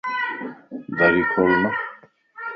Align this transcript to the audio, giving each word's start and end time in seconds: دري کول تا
دري 0.97 1.23
کول 1.31 1.51
تا 1.61 1.69